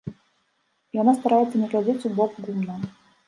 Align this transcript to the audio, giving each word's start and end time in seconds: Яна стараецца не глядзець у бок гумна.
Яна 1.01 1.13
стараецца 1.19 1.55
не 1.63 1.67
глядзець 1.73 2.05
у 2.09 2.13
бок 2.21 2.31
гумна. 2.47 2.81